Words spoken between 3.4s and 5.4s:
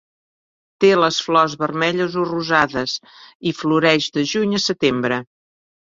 i floreix de juny a setembre.